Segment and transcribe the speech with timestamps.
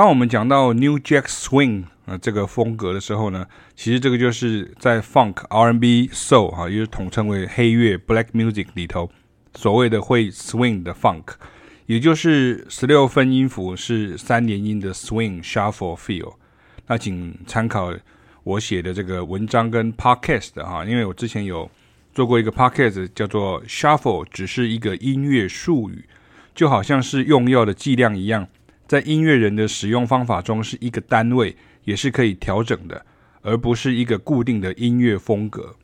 [0.00, 9.10] 当我们讲到 New Jack Swing 啊这个风格的时候呢，其实这个就是在 Funk、R&B、Soul 哈，也就是统称为黑乐 Black Music 里头
[9.54, 11.24] 所谓的会 Swing 的 Funk，
[11.84, 16.32] 也就是十六分音符是三连音的 Swing Shuffle Feel。
[16.86, 17.92] 那请参考
[18.42, 21.70] 我写的这个文章跟 Podcast 哈，因为我之前有
[22.14, 26.06] 做过一个 Podcast 叫做 Shuffle，只是一个音乐术语，
[26.54, 28.48] 就好像是用药的剂量一样。
[28.90, 33.06] 在音乐人的使用方法中是一个单位，也是可以调整的，
[33.40, 35.76] 而不是一个固定的音乐风格。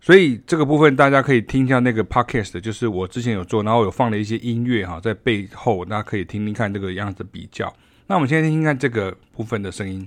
[0.00, 7.74] 所以这个部分大家可以听一下那个 podcast，就是我之前有做，然后有放了一些音乐哈，在背后大家可以听听看这个样子比较。
[8.06, 10.06] 那我们现在听听看这个部分的声音。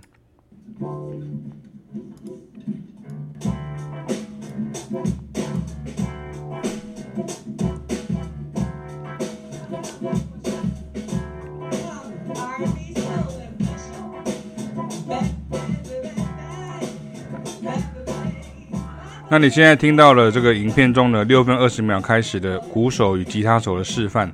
[19.30, 24.32] 那你现在听到了这个影片中的六分二十秒开始的鼓手与吉他手的示范，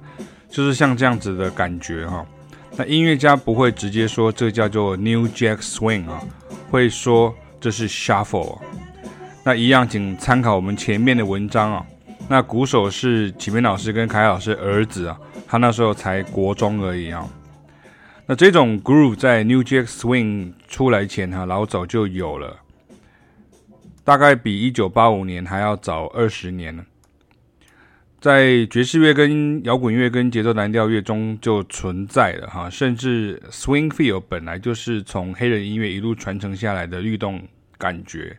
[0.49, 2.23] 就是像这样子的感觉哈。
[2.77, 6.21] 那音乐家不会直接说这叫做 New Jack Swing 啊，
[6.69, 8.59] 会说这是 Shuffle。
[9.43, 11.83] 那一样，请参考我们前面的文章啊。
[12.29, 17.27] 那鼓手是启明老师跟凯老师儿子啊，他那时候才国中而已啊。
[18.27, 22.57] 那这种 groove 在 New Jack Swing 出来前哈，老早就有了。
[24.03, 26.85] 大概比一九八五年还要早二十年呢，
[28.19, 38.37] 在爵士乐跟摇滚乐跟节奏蓝调乐中就存在了哈，甚至 swing feel 本来就是从黑人音乐一路传承下来的律动感觉。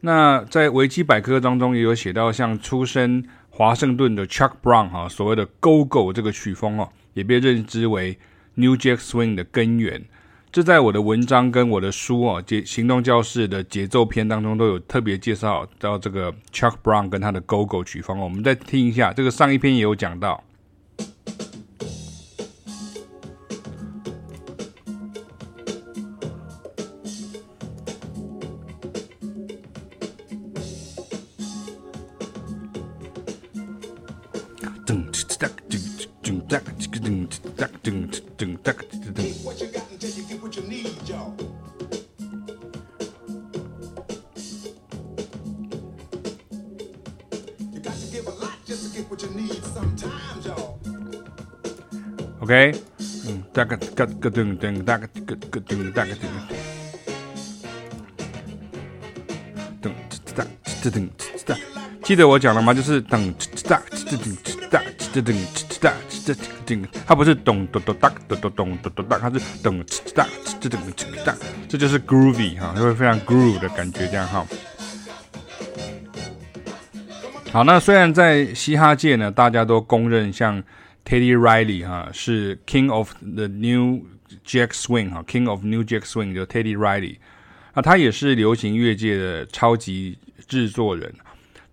[0.00, 8.18] 那在维基百科当中也有写到，像出身华盛顿的 Chuck Brown 哈，所谓的 Go-Go 这个曲风哦，也被认知为
[8.54, 10.04] New Jack Swing 的根源。
[10.56, 18.24] 这在我的文章跟我的书啊，节行动教室的节奏篇当中都有特别介绍到这个 Chuck Brown 跟他的 Go-Go 曲风哦。
[18.24, 20.42] 我们再听一下，这个上一篇也有讲到。
[52.40, 52.72] OK，
[53.26, 56.18] 嗯，大个个个噔噔，大个个个噔，大个噔，
[59.82, 59.92] 噔
[60.34, 60.44] 哒
[60.82, 61.08] 哒噔
[61.44, 61.56] 哒，
[62.04, 62.72] 记得我讲了吗？
[62.72, 63.32] 就是噔
[63.68, 64.36] 哒哒噔
[64.70, 64.80] 哒
[65.12, 65.34] 哒噔
[65.80, 65.92] 哒
[66.34, 69.78] 哒噔，它不是咚咚咚哒咚咚咚咚咚哒，它是咚
[70.14, 70.26] 哒
[70.60, 71.34] 哒噔哒，
[71.68, 74.46] 这就是 groovy 哈，就会非常 groove 的感觉，这样哈。
[77.52, 80.62] 好，那虽然在嘻哈界呢，大家都公认像。
[81.08, 84.04] Teddy Riley 哈是 King of the New
[84.44, 87.18] Jack Swing 哈，King of New Jack Swing 就 Teddy Riley，
[87.74, 91.14] 那，他也是流行乐界的超级制作人。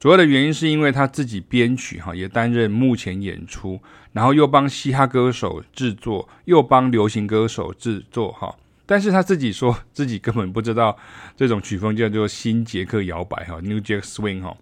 [0.03, 3.80] 主要的原因是因为他自己编曲哈，也担任幕前演出，
[4.12, 8.53] 然后又帮嘻哈歌手制作，又帮流行歌手制作哈。
[8.86, 10.97] 但是他自己说自己根本不知道
[11.38, 14.53] 这种曲风叫做新杰克摇摆哈，New Jack Swing 哈。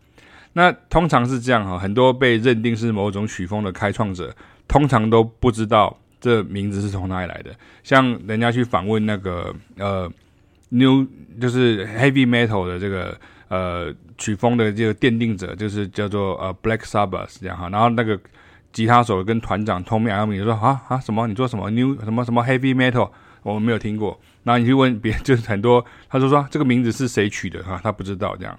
[0.53, 4.35] 那通常是这样哈，很多被认定是某种曲风的开创者。
[4.68, 7.50] 通常都不知道这名字是从哪里来的，
[7.81, 10.07] 像人家去访问那个呃
[10.69, 11.07] New
[11.41, 13.19] 就是 Heavy Metal 的这个
[13.51, 18.17] 呃曲风的这个奠定者，就是叫做呃 Black Sabbath 这样哈，然后那个
[18.72, 23.12] 吉他手跟团长 Tony Iommi 说啊啊什么你做什么 New 什么什么 Heavy Metal
[23.44, 28.57] 我们没有听过，然后你去问别人就是很多，他就说这个名字是谁取的哈，他不知道这样。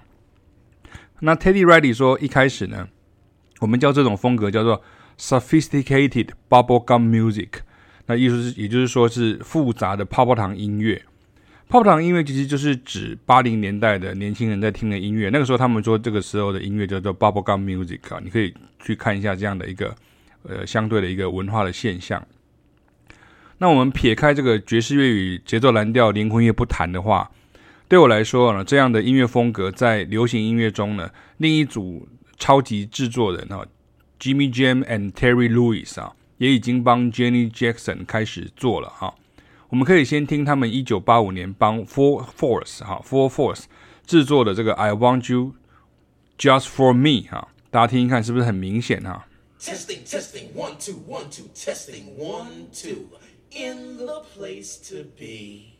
[1.21, 2.87] 那 Teddy Riley 说一开始呢，
[3.59, 4.81] 我们叫这种风格叫做。
[5.15, 7.49] Sophisticated bubblegum music，
[8.07, 11.03] 那意思是，也就是说是复杂的泡泡糖音乐。
[11.69, 15.29] 泡泡糖音乐其实就是指八零年代的年轻人在听的音乐。
[15.31, 19.95] 那个时候他们说这个时候的音乐叫做 bubblegum music 啊，你可以去看一下这样的一个
[20.43, 22.23] 呃相对的一个文化的现象。
[23.57, 27.31] 那我们撇开这个爵士乐与节奏蓝调灵魂乐不谈的话，
[27.87, 32.07] 对我来说呢，这样的音乐风格在流行音乐中呢，另一组
[32.37, 33.65] 超级制作人啊。
[34.19, 39.13] Jimmy Jam and Terry Lewis 啊，也已经帮 Janet Jackson 开始做了哈。
[39.73, 43.63] 我们可以先听他们一九八五年帮 Four Force 哈 Four Force
[44.05, 45.55] 制作的这个 I Want You
[46.37, 49.25] Just For Me 哈，大家听一看是不是很明显哈
[49.59, 53.07] ？Testing, testing, one, two, one, two, testing, one, two.
[53.49, 55.73] in the place to be.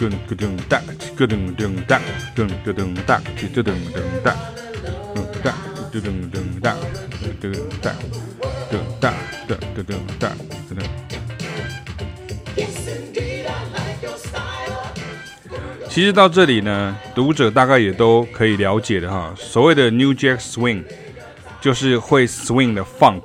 [0.00, 0.80] 噔噔噔哒，
[1.14, 2.00] 噔噔噔哒，
[2.34, 4.34] 噔噔噔哒，噔噔噔哒，
[5.92, 7.94] 噔噔噔哒，
[8.70, 9.12] 噔哒，
[9.46, 10.32] 噔噔噔哒，
[10.70, 10.82] 噔哒。
[15.90, 19.34] 其实到这里呢，读者大概也都可以了解的哈。
[19.36, 20.82] 所谓的 New Jack Swing，
[21.60, 23.24] 就是会 swing 的 funk，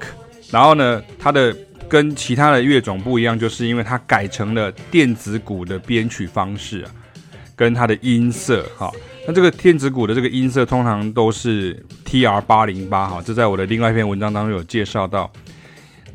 [0.52, 1.56] 然后呢，它的。
[1.88, 6.92] 跟其他的乐种不一样，就是因为它改成了电子鼓的编曲方式啊，
[7.56, 8.92] 跟它的音色哈。
[9.28, 15.32] 那这个电子鼓的这个音色通常都是 TR 八零八哈，这在我的另外一篇文章当中有介绍到。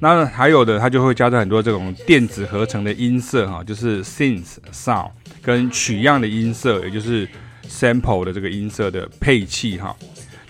[0.00, 5.10] 那还有的，它就会加上很多这种电子合成的音色哈，就是 synth sound
[5.42, 7.28] 跟取样的音色，也就是
[7.68, 9.94] sample 的这个音色的配器哈。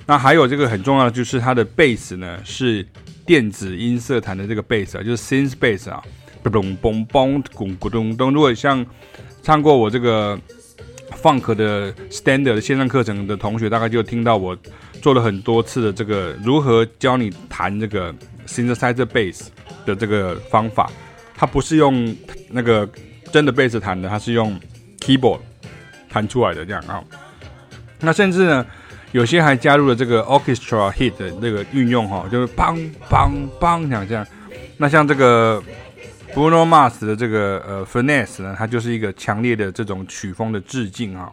[0.07, 2.87] 那还有这个很重要的就是它的 bass 呢是。
[3.27, 6.03] 电子音色弹的这个贝斯啊，就是 synth bass 啊，
[6.43, 8.33] 嘣嘣嘣嘣，咕咕咚咚。
[8.33, 8.85] 如果像
[9.43, 10.39] 唱过我这个
[11.23, 14.57] funk 的 standard 的线上课程的同学，大概就听到我
[15.01, 18.15] 做了很多次的这个如何教你弹这个
[18.47, 19.49] synthesizer bass
[19.87, 20.91] 的这个方法。
[21.35, 22.15] 它不是用
[22.51, 22.89] 那个
[23.33, 24.61] 真的贝斯弹的，它是用
[24.99, 25.41] keyboard
[26.11, 27.03] 弹出来的这样啊。
[28.01, 28.67] 那甚至呢，
[29.13, 32.77] 有些还加入了这个 orchestra hit 的那个运用哈，就是梆
[33.09, 34.27] 梆梆像这样。
[34.77, 35.63] 那像这个
[36.33, 41.33] Bruno Mars 的这个呃 Finesse 呢，它就是一个强烈的这种曲风的致敬哈。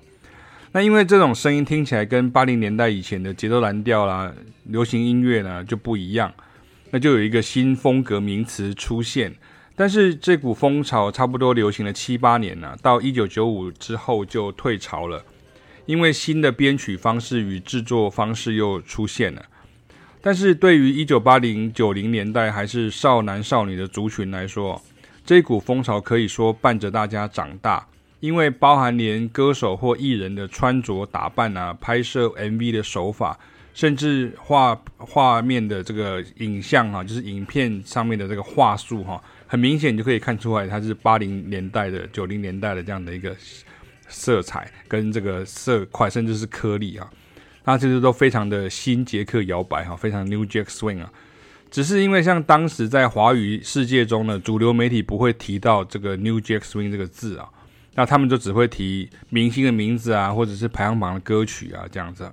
[0.72, 4.32] 那因为这种声音听起来跟八零年代以前的节奏蓝调啦、
[4.64, 6.34] 流行音乐呢就不一样，
[6.90, 9.34] 那就有一个新风格名词出现。
[9.76, 15.24] 但是这股风潮差不多流行了七八年了，到一九九五之后就退潮了。
[15.88, 19.42] 因为新的编曲方式与制作方式又出现了，
[20.22, 24.82] 但是对于一九八零九零年代还是少男少女的族群来说，
[25.26, 27.88] 这股风潮可以说伴着大家长大，
[28.20, 33.40] 因为包含连歌手或艺人的穿着打扮啊、拍摄 MV 的手法，
[33.74, 43.34] 甚至画画面的这个影像哈、啊，就是影片上面的这个画素哈，很明显就可以看出来它是八零年代的、九零年代的这样的一个。
[44.08, 47.10] 色彩跟这个色块，甚至是颗粒啊，
[47.66, 51.12] 那其实都非常的新杰克摇摆哈，非常 New Jack Swing 啊。
[51.70, 57.50] 只是因为像当时在华语世界中呢，主流媒体不会提到这个 New Jack Swing 这个字啊，
[57.96, 62.32] 那他们就只会提明星的名字啊，或者是排行榜的歌曲啊这样子。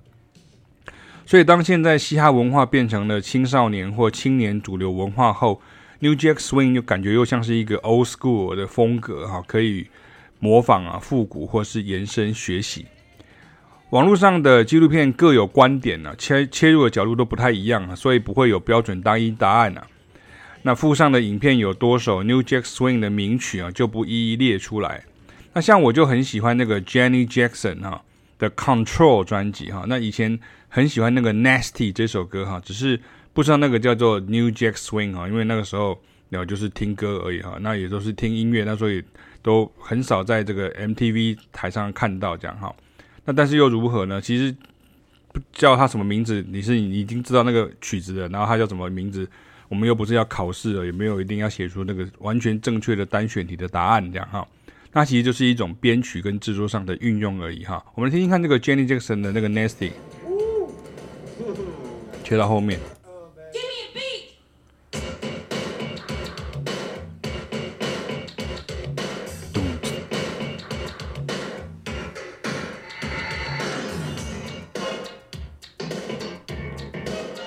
[1.27, 5.61] 所以当现在嘻哈文化变成了青少年或青年主流文化后
[5.99, 9.89] ，New Jack Swing 就感觉又像是一个 Old School 的风格哈，可以。
[10.45, 12.85] 模仿啊，复古或是延伸学习。
[13.89, 19.87] 网络上的纪录片各有观点呢、啊，切切入的角度都不太一样啊，所以不会有标准单一答案啊。
[20.61, 25.05] 那附上的影片有多首 New Jack Swing 的名曲啊，就不一一列出来。
[25.55, 28.03] 那像我就很喜欢那个 Janet Jackson 哈、啊、
[28.39, 33.01] 的 Control 专辑哈、啊，那以前很喜欢那个 Nasty 这首歌哈、啊，只是
[33.33, 35.99] 不知道那个叫做 New Jack Swing 哈、啊，因为那个时候
[36.29, 39.03] 了就是听歌而已哈、啊，那也都是听音乐，那所以。
[39.45, 42.75] 都很少在这个 MTV 台上看到这样哈，
[43.27, 44.19] 那但是又如何呢？
[44.19, 44.57] 其实
[45.31, 49.29] 不叫他什么名字，你是你已经知道那个曲子的，然后他叫什么名字，
[49.69, 54.49] 我们又不是要考试了，也没有一定要写出那个完全正确的单选题的答案这样哈。
[54.95, 57.85] 那其实就是一种编曲跟制作上的运用而已哈。
[57.95, 59.91] 我们听听看这个 Janet Jackson 的那个 Nasty，
[62.25, 62.81] 切到后面。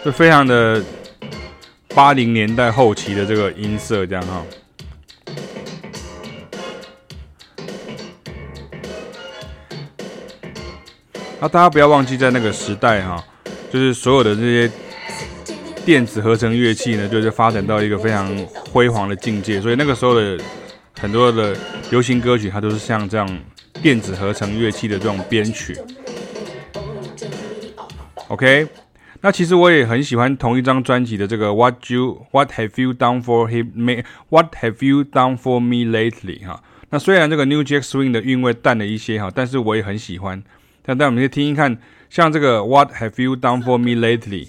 [0.07, 0.81] 就非常的
[1.89, 4.41] 八零年代后期的这个音色，这样哈。
[11.41, 13.21] 那大家不要忘记，在那个时代哈，
[13.69, 14.71] 就是所有的这些
[15.85, 18.33] 电子合成乐器呢，就是发展到一个非常
[18.71, 19.59] 辉煌的境界。
[19.59, 20.41] 所以那个时候的
[20.97, 21.53] 很多的
[21.91, 23.39] 流行歌曲，它都是像这样
[23.81, 25.77] 电子合成乐器的这种编曲。
[28.29, 28.65] OK。
[29.27, 35.83] 那其实我也很喜欢同一张专辑的这个 What You What Have You Done For Him Me What Have You Done For Me
[35.83, 40.41] Lately 哈，那虽然这个 New Jack Swing 的韵味淡了一些哈，但是我也很喜欢
[40.81, 41.77] 但但我们可以听听看，
[42.09, 44.47] 像这个 What have you done for me lately？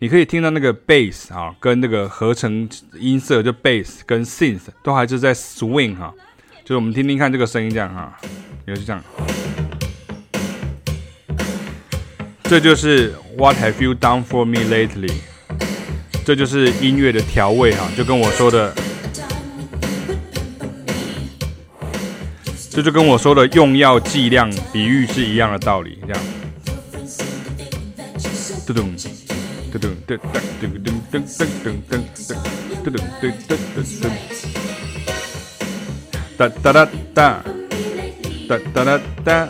[0.00, 2.68] 你可以听到那个 bass 啊，跟那个合成
[3.00, 6.12] 音色就 bass 跟 synth 都还是在 swing 哈、
[6.64, 8.14] 就是我们听听看这个声音这样哈，
[8.66, 9.02] 也是这样，
[12.48, 15.12] 这就是 What have you done for me lately？
[16.24, 18.74] 这就是音乐的调味哈，就跟我说的，
[22.70, 26.22] 这就跟我说的用药剂量比喻是一样的道理，这样，
[28.66, 28.96] 嘟咚。
[29.70, 32.32] 噔噔噔噔噔噔噔噔噔噔噔
[32.82, 34.08] 噔噔噔噔噔噔，
[36.38, 37.44] 哒哒哒哒，
[38.48, 39.48] 哒哒哒哒。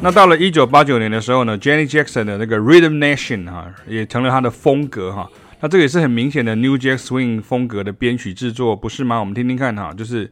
[0.00, 5.28] 那到了一九八九年的时候呢，Jenny Jackson 的那个 Rhythm Nation 哈，也成了他的风格哈。
[5.60, 9.18] 那这个也是很明显的 New Jack Swing 风格的编曲制作，不是吗？
[9.18, 10.30] 我们听听看哈，就是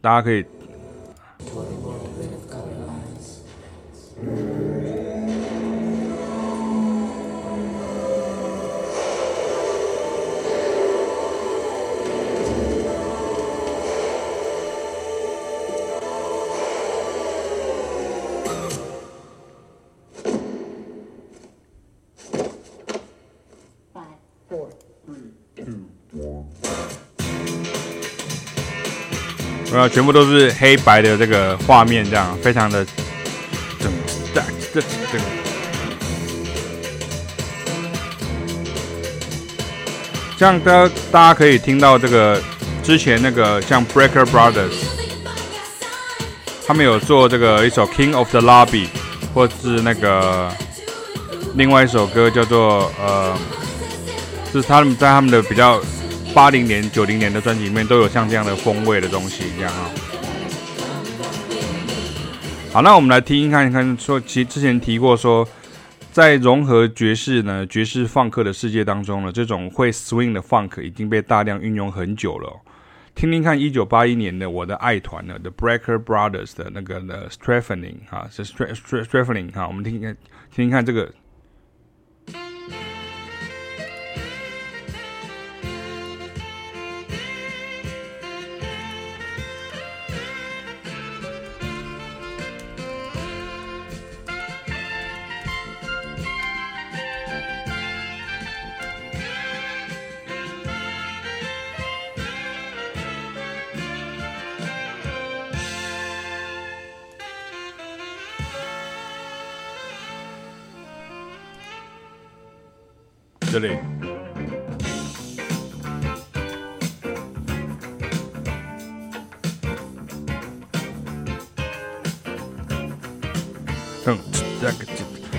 [0.00, 0.44] 大家可以。
[29.76, 32.82] 呃，全部都是黑白的这个画面，这样非常的
[33.78, 33.92] 整
[34.32, 34.40] 这
[34.72, 34.80] 这
[35.12, 35.24] 这个。
[40.38, 42.40] 像大家大家可以听到这个
[42.82, 44.72] 之前那个像 Breaker Brothers，
[46.66, 48.86] 他们有做这个一首 King of the Lobby，
[49.34, 50.50] 或是那个
[51.54, 53.36] 另外一首歌叫做呃，
[54.54, 55.82] 就是他们在他们的比较。
[56.36, 59.90] 八零年、九零年的专辑里面都有像这样的风味的东西一样啊。
[62.70, 65.48] 好，那我们来听一看一，看说，其之前提过说，
[66.12, 72.60] 在融合爵士呢、爵士放克的世界当中呢，这种会 swing 的 funk 已经被大量运用很久了。
[73.14, 80.14] 听听看，一九八一年的我的爱团呢，The Breaker Brothers 的那个的 strengthening 哈，是 Strafening 哈，我们听听看，
[80.54, 81.10] 听听看这个。
[113.58, 113.70] 这里，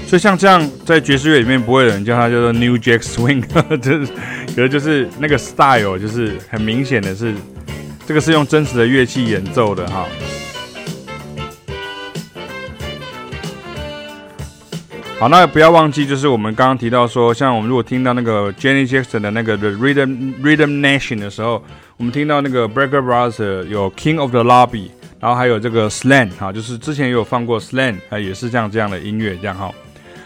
[0.08, 3.46] 所以像这样，在爵士乐里面，不会有人叫它叫做 New Jack Swing，
[3.78, 4.08] 就是，
[4.56, 7.36] 可是就是那个 style，就是很明显的是，
[8.08, 10.08] 这个是用真实的乐器演奏的哈。
[15.20, 21.64] 好，那不要忘记，就是我们刚刚提到说，像我们如果听到那个 Janet Jackson 的那个 The Rhythm Rhythm Nation 的时候，
[21.98, 29.74] 我们听到那个 Brecker Brothers 有 King of the Lobby，然后还有这个 Slant 哈，就是之前也有放过 Slant，啊，也是这样这样的音乐这样哈。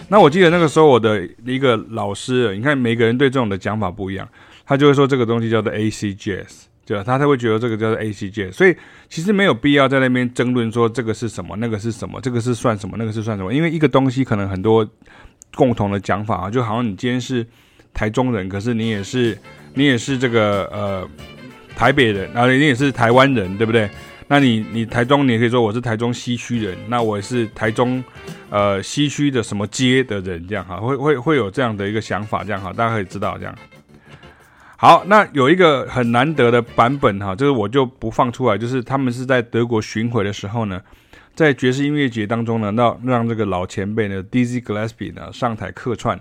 [0.09, 4.27] 那我记得那个时候我的一个老师，你看每个人对这种的讲法不一样，
[4.65, 6.63] 他就会说这个东西叫做 AC Jazz。
[6.93, 7.03] 对？
[7.03, 8.75] 他才会觉得这个叫做 ACJ，所以
[9.09, 13.53] 其实没有必要在那边争论说这个是什么，那个是什么，这个是算什么，那个是算什么。
[13.53, 14.87] 因为一个东西可能很多
[15.55, 17.45] 共同的讲法啊，就好像你今天是
[17.93, 19.37] 台中人，可是你也是
[19.73, 21.07] 你也是这个呃
[21.75, 23.89] 台北人，然后你也是台湾人，对不对？
[24.27, 28.01] 那你你台中，你也可以说我是台中西区人，那我是台中
[28.49, 33.53] 呃西区的什么街的人，这样哈，会会会有这样的一个想法，这样哈，大家可以知道这样。
[34.81, 40.81] 好，那有一个很难得的版本哈，就是我就不放出来，就是他们是在德国巡回的时候呢，
[41.35, 46.19] 在爵士音乐节当中呢，让让这个老前辈呢，Dizzy Gillespie 呢上台客串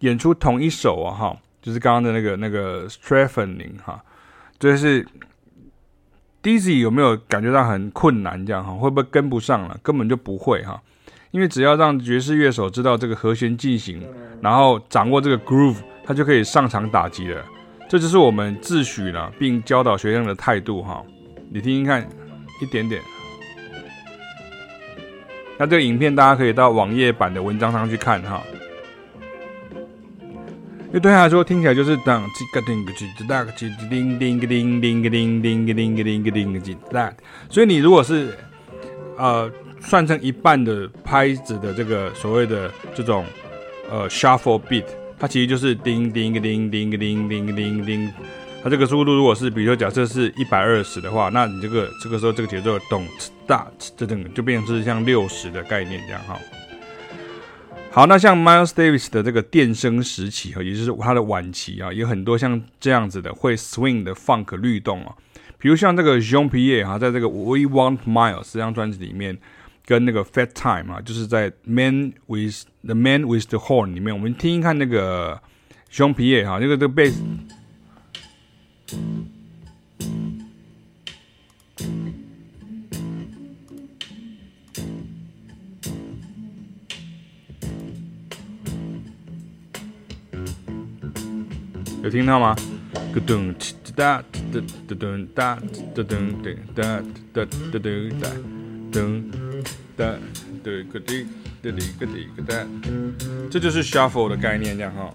[0.00, 4.04] 演出同一首啊哈，就是刚刚的那个那个 Strafening 哈，
[4.58, 5.06] 就是
[6.42, 8.74] Dizzy 有没有感觉到很困难这样哈？
[8.74, 9.80] 会不会跟不上了？
[9.82, 10.82] 根本就不会哈，
[11.30, 14.06] 因为只要让爵士乐手知道这个和弦进行，
[14.42, 17.42] 然后掌握这个 groove，他就可以上场打击了。
[17.92, 21.04] 这就是我们自诩了，并教导学生的态度哈。
[21.50, 22.08] 你听听看，
[22.62, 22.98] 一点点。
[25.58, 28.42] 那这个影片大家可以到网页版的文章上去看哈。
[30.86, 37.12] 因为对他来说听起来就是当叽个叮个叽哒个叽叮叮个叮叮个叮叮个叮个叮个叮个叽哒，
[37.50, 38.34] 所以你如果是
[39.18, 43.26] 呃算成一半的拍子的这个所谓的这种
[43.90, 44.86] 呃 shuffle beat，
[45.22, 48.12] 它其实就是叮叮个叮叮个叮叮个叮叮。
[48.60, 53.64] 它这个速度如果是，比如说假设是一百二十的话，那你这个这个时候这个节奏咚哧哒
[53.96, 56.36] 这等就变成是像六十的概念这样哈。
[57.92, 65.14] 好，那像 Miles Davis 的这个电声时期哈，也就是他的晚期啊，有很多像这样子的会 swing 的 funk 律动啊，
[65.56, 69.38] 比如像这个 Jean Pierre 哈，在这个 We Want Miles 这张专辑里面，
[69.92, 75.38] 跟那个 Fat Time 啊，就是在 Man with the Man with the Horn 里面，我们听一看那个
[75.90, 77.22] Jean Pierre 哈，那个这个贝斯。
[92.02, 92.56] 有听到吗？
[93.12, 95.58] 咯噔叽哒嘚嘚噔哒
[95.94, 97.02] 嘚噔噔哒
[97.34, 97.46] 哒
[99.96, 100.04] 哒
[100.64, 101.26] 嘚咯滴
[101.62, 102.66] 嘚哩咯滴咯哒，
[103.50, 105.12] 这就是 shuffle 的概念，这样哈。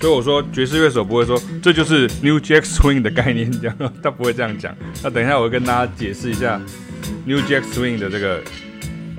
[0.00, 4.76] 所以我说爵士乐手不会说这就是 New Jack Swing 的概念，这样 他不会这样讲。
[5.02, 6.60] 那等一下我会跟大家解释一下
[7.24, 8.42] New Jack Swing 的这个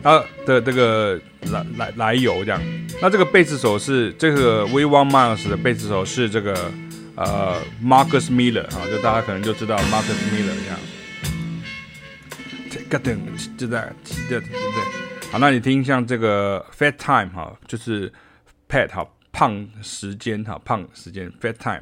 [0.04, 1.18] 啊的这个
[1.52, 2.62] 来来来由，这样。
[3.02, 6.54] 那这个贝斯手是这个 We Want Miles 的贝斯手是这个
[7.16, 10.78] 呃 Marcus Miller 啊，就大家可能就知道 Marcus Miller 这样。
[13.00, 13.18] 噔，
[13.58, 13.92] 就在，
[14.30, 15.32] 对不对。
[15.32, 18.12] 好，那你听像这个 Fat Time 哈，就是
[18.70, 19.08] Pat 哈。
[19.36, 21.82] 胖时间哈，胖时间，fat time。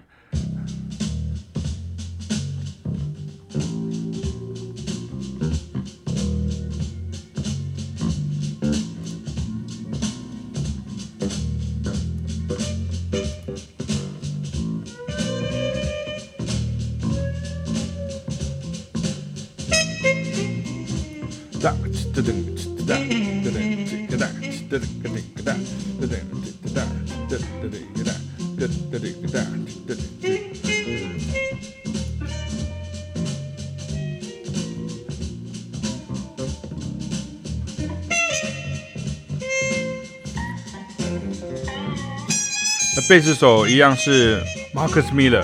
[43.12, 44.42] 贝斯手一样是
[44.74, 45.44] Marcus Miller，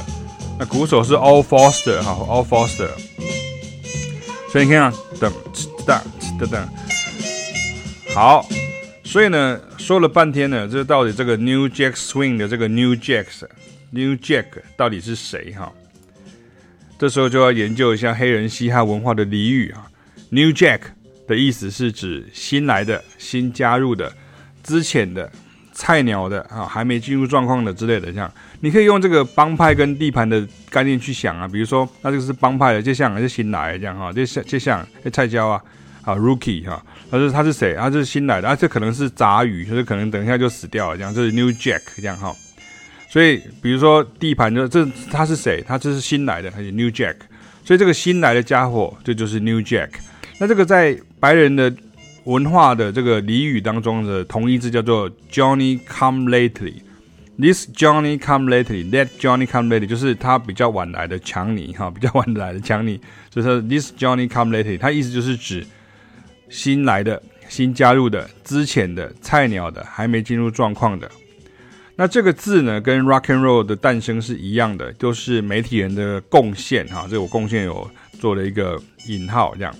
[0.57, 2.87] 那鼓手是 All Foster 哈 All Foster，。
[4.49, 6.01] 所以你看啊，噔嘚嘚
[6.39, 6.65] 嘚嘚，
[8.15, 8.47] 好。
[9.03, 14.45] 所以呢，说了半天呢，这到底这个 New Jack Swing 的这个 New Jacks，New Jack
[14.77, 15.69] 到底是谁哈？
[16.97, 19.91] 这时候就要研究一下黑人嘻哈文化的俚语啊。
[20.29, 20.79] New Jack
[21.27, 24.13] 的意思是指新来的、新加入的、
[24.63, 25.29] 之前的、
[25.77, 28.11] 菜鸟的啊，还没进入状况的之类的。
[28.11, 31.47] 这样，你可以用这个帮派跟地盘的概念去想啊。
[31.47, 35.61] 比如说，那这个是帮派的，就像还是新来的这样哈，就像就像菜椒啊。
[36.07, 37.75] 啊，Rookie 哈，他说他是谁？
[37.75, 42.33] 他是新来的，啊，这可能是杂鱼，就是可能等一下就死掉了，这样，这是 New Jack 这样哈。
[43.09, 45.61] 所以，比如说地盘就这他是谁？
[45.67, 47.15] 他这是新来的，他是 New Jack。
[47.65, 49.89] 所以这个新来的家伙，这就是 New Jack。
[50.39, 51.69] 那这个在白人的
[52.27, 56.73] 文化的这个俚语当中的同义字叫做 Johnny Come Lately。
[57.39, 62.99] This Johnny Come Lately，That Johnny Come Lately，就是他比较晚来的强尼哈， 比较晚来的强尼。
[63.33, 65.65] 所以说 This Johnny Come Lately，他意思就是指。
[66.49, 71.11] 新来的、新加入的、之前的、菜鸟的、还没进入状况的，
[71.97, 77.05] 那这个字呢，跟 rock and roll 的诞生是一样的，都是媒体人的贡献哈。
[77.11, 77.85] 这我贡献有
[78.17, 79.75] 做了一个引号，这样。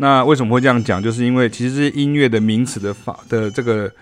[0.00, 1.02] 那为什么会这样讲？
[1.02, 3.92] 就是因为其实音乐的名词的发的这个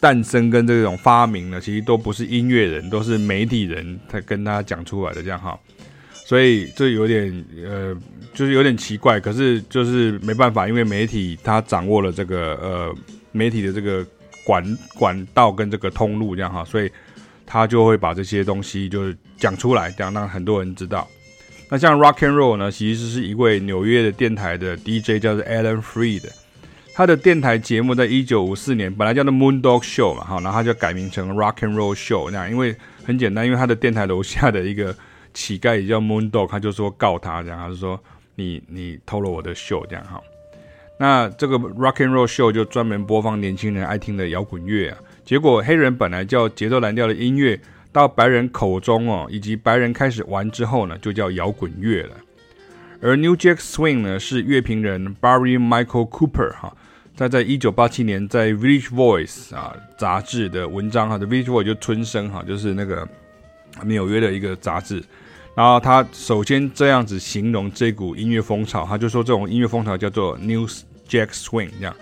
[0.00, 5.54] 诞生跟这种发明呢，其实都不是音乐人，都是媒体人才跟他讲出来的，这样哈。
[6.24, 7.94] 所以这有点呃，
[8.32, 12.94] 就是有点奇怪，可是就是没办法，因为媒体他掌握了这个呃
[13.30, 14.02] 媒体的这个
[14.46, 16.90] 管管道跟这个通路这样哈，所以
[17.44, 21.06] 他就会把这些东西就是讲出来，这样让很多人知道。
[21.68, 26.24] 那像 Rock and Roll 呢，其实是一位纽约的电台的 DJ 叫做 Alan Freed，
[26.94, 34.94] 他的电台节目在一九五四年本来叫做 Moon Dog Show 嘛，哈，然后他就改名成 Rock and Roll Show 那样，因为很简单，因为他的电台楼下的一个。
[35.36, 38.00] 乞丐也叫 Moondog，他就说告他这样，他就说
[38.36, 40.22] 你你偷了我的秀这样哈。
[40.96, 44.98] 那这个 Rock and Roll Show 就专门播放年轻人爱听的摇滚乐啊。
[45.24, 47.58] 结果黑人本来叫节奏蓝调的音乐，
[47.94, 52.16] 到白人口中哦，以及白人开始玩之后呢，就叫摇滚乐了。
[53.00, 56.76] 而 New Jack Swing 呢，是乐评人 Barry Michael Cooper 哈，
[57.16, 63.08] 他在一九八七年在 Village Voice 啊杂志的文章哈，的 Village Voice 就春生哈，就是那个
[63.84, 65.00] 纽约的一个杂志。
[65.54, 70.66] 然后他首先这样子形容这股音乐风潮，他就说这种音乐风潮叫做 New
[71.08, 71.94] Jack Swing 这样。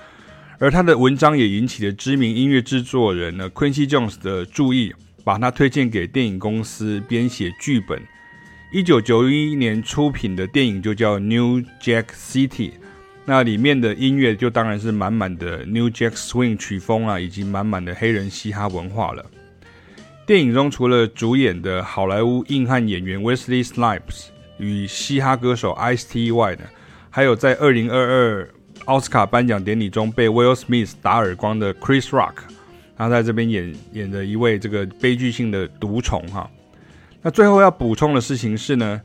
[0.59, 8.01] 而他的文章也引起了知名音乐制作人呢 Quincy Jones 的注意，把他推荐给电影公司编写剧本。
[8.71, 12.73] 一九九一年出品的电影就叫 New Jack City。
[13.25, 19.25] 那里面的音乐就当然是满满的 New Jack Swing 曲风啊，以及满满的黑人嘻哈文化了。
[20.27, 24.27] 电影中除了主演的好莱坞硬汉演员 Wesley Snipes
[24.59, 26.63] 与嘻哈歌手 Ice-T 外呢，
[27.11, 28.49] 还有在二零二二
[28.87, 32.35] 奥斯卡颁奖典礼中被 Will Smith 打耳光的 Chris Rock，
[32.97, 36.51] 他在这边演演的一位这个悲剧性的毒虫哈。
[37.23, 39.01] 那最后要补充的事情是呢。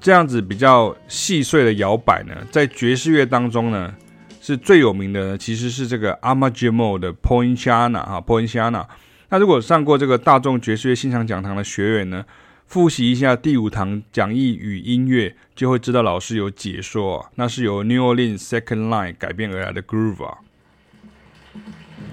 [0.00, 3.92] 这样子比较细碎的摇摆呢，在爵士乐当中呢，
[4.40, 8.86] 是最有名的呢，其实是这个 Ahmad Jamal 的 Poinciana 哈 Poinciana。
[9.28, 12.24] 那如果上过这个大众爵士乐欣赏讲堂的学员呢，
[12.68, 20.38] 复习一下第五堂讲义与音乐，就会知道老师有解说，那是由 New Orleans Second Line 改编而来的 Groove 啊，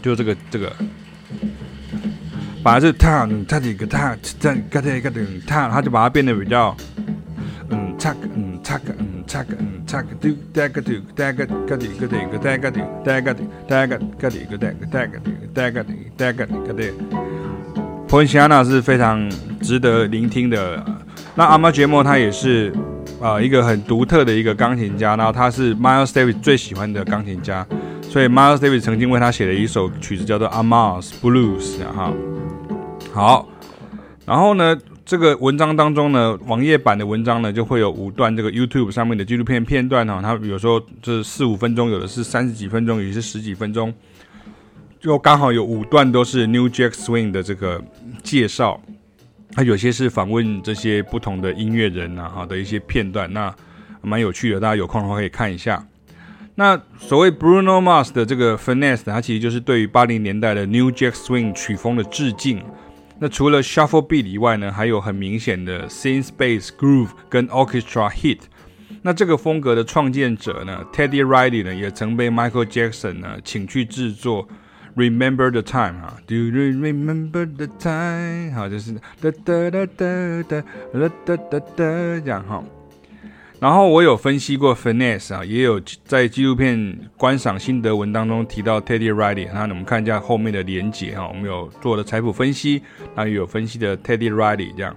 [0.01, 0.75] 就这个这个，
[2.63, 6.75] 把这弹，弹几个弹，弹几个弹，个等，他就把它变得比较，
[7.69, 12.71] 嗯，擦，嗯，擦个，嗯，擦个，嗯，擦个，都呆个，都呆个，个等个等个呆个，
[13.03, 13.35] 呆个，
[13.67, 15.19] 呆个，个等个呆个，呆个，
[15.53, 15.85] 呆个，
[16.17, 16.85] 呆个，个等。
[18.07, 19.29] 波西安娜是非常
[19.61, 20.83] 值得聆听的。
[21.35, 22.73] 那阿玛杰莫他也是
[23.21, 27.65] 啊一个很独特的一个钢琴家，然后他是 Miles Davis 最喜欢的钢琴家。
[28.15, 32.13] 所以 Miles Davis 曾经为他写了一首曲子叫做 amas blues 哈。
[33.11, 33.49] 好，
[34.25, 34.79] 然后呢？
[35.03, 43.93] 这个文章当中呢，网页版的文章呢，就会有五段这个 YouTube 上面的纪录片片段哈，它有时候是四五分钟，有的是三十几分钟，有的是十几分钟，
[45.01, 47.83] 就刚好有五段都是 New Jack Swing 的这个
[48.23, 48.79] 介绍，
[49.51, 53.53] 它有些是访问这些不同的音乐人啊哈的一些片段，那
[54.01, 55.85] 蛮有趣的，大家有空的话可以看一下。
[56.55, 62.63] 那所谓 Bruno Mars 的这个 Finesse，它其实就是对于八零年代的 New Jack Swing 曲风的致敬。
[63.19, 68.39] 那除了 Shuffle Beat 以外呢，还有很明显的 Synth Bass Groove 跟 Orchestra Hit。
[69.01, 74.47] 那这个风格的创建者呢，Teddy Riley 呢，也曾被 Michael Jackson 呢请去制作
[74.95, 78.53] Remember the Time 哈，Do you remember the time？
[78.53, 80.63] 好，就是哒哒哒哒哒
[80.93, 82.63] 哒哒哒哒这样哈。
[83.65, 92.83] 然后我有分析过 Finesse 啊，也有在纪录片观赏心得文当中提到 Teddy Riley，那我们看一下后面的连结哈，我们有做的采谱分析，
[93.15, 94.95] 那也有分析的 Teddy Riley 这样。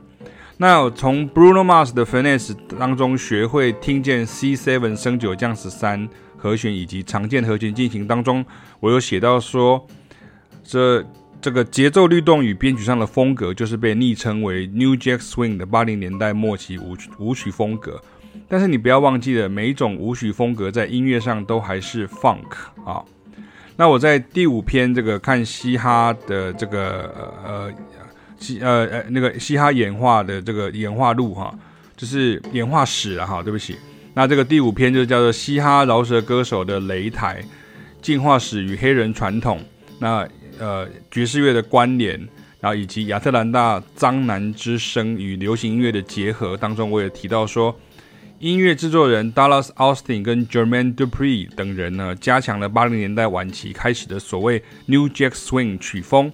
[0.59, 8.45] 那从 Bruno Mars 的 Finesse 当中学会听见 C7 升九降十三和弦以及常见和弦进行当中，
[8.81, 9.87] 我有写到说，
[10.63, 11.03] 这
[11.41, 17.99] 这个节奏律动与编曲上的风格，就是被昵称为 New Jack Swing 的八零年代末期舞曲舞曲风格。
[18.47, 22.45] 但是你不要忘记了，每一种舞曲风格在音乐上都还是 funk
[22.85, 23.03] 啊。
[23.77, 27.73] 那我在第五篇这个看嘻哈的这个呃
[28.39, 31.57] 嘻呃呃那个嘻哈演化的这个演化路哈，
[31.97, 33.43] 就是演化史了哈。
[33.43, 33.77] 对不起，
[34.15, 37.41] 那这个第五篇就叫做嘻哈饶舌歌手的擂台
[38.03, 39.61] 进化史与黑人传统，
[40.01, 40.27] 那
[40.59, 42.19] 呃爵士乐的关联，
[42.61, 47.75] 然后以及亚特兰大脏男之声与流行音乐的结合当中，我也提到说。
[48.41, 56.31] 音乐制作人 Dallas Austin 跟 Jermaine Dupri 等人呢，加强了八零年代晚期开始的所谓 New Jack Swing 曲风。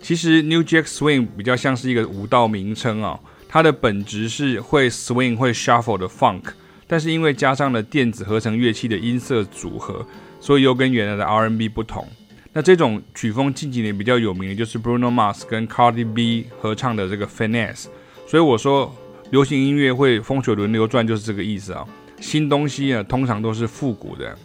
[0.00, 6.42] 其实 New Jack Swing 比较像是一个舞蹈名称啊，它的本质是会 swing 会 shuffle 的 funk，
[6.86, 10.06] 但是因为加上了电子合成乐器的音色组合，
[10.38, 12.06] 所以又跟原来的 R&B 不同。
[12.52, 17.86] 那这种曲风近几年比较有名的就是 Bruno Mars 跟 Cardi B 合唱的这个 Finesse。
[18.28, 18.94] 所以我说。
[19.30, 21.86] 流行音乐会风水轮流转，就是这个意思啊。
[22.20, 24.36] 新东西啊，通常都是复古的。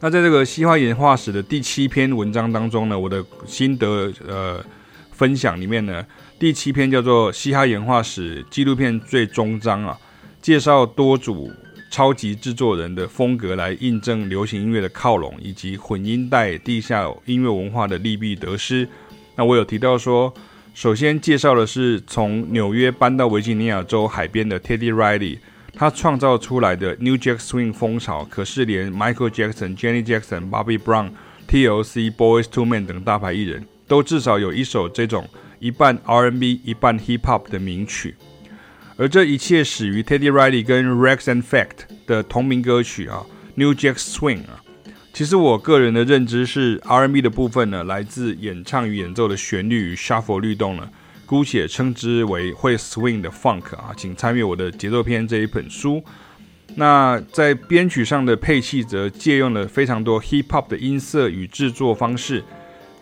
[0.00, 4.64] 那在这个嘻哈演化史的第七篇文章当中呢，我的心得呃
[5.12, 6.04] 分享里面呢，
[6.38, 9.96] 第七篇叫做《嘻哈演化史纪录片最终章》啊，
[10.40, 11.52] 介绍多组
[11.90, 18.88] 超级制作人的风格来印证流行音乐的靠拢，以及混音带地下音乐文化的利弊得失。
[19.36, 20.32] 那我有提到说。
[20.76, 25.38] 首先介绍的是从纽约搬到维吉尼亚州海边的 Teddy Riley，
[25.72, 31.12] 他创造出来的 New Jack Swing 风潮，可是连 Michael Jackson、Janet Jackson、Bobby Brown、
[31.48, 35.26] TLC、Boyz II Men 等大牌艺人都至少有一首这种
[35.60, 38.14] 一半 R&B 一半 Hip Hop 的名曲，
[38.98, 44.60] 而这一切始于 Teddy Riley 跟 Rex and Fact 的同名歌曲啊，New Jack Swing 啊。
[45.16, 50.86] 其实我个人的认知是，R&B 的部分呢，来自演唱与演奏的旋律与 shuffle 律动呢，
[51.24, 56.04] 姑且称之为会 swing 的 funk 啊，请参阅我的节奏篇这一本书。
[56.74, 62.44] 那在编曲上的配器则借用了非常多 hip hop 的音色与制作方式。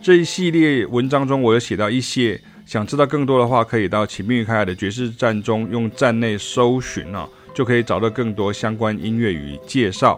[0.01, 10.17] 这一系列文章中，我有写到一些，想知道更多的话，可以到启明与凯凯的爵士站中用站内搜寻啊，就可以找到更多相关音乐与介绍。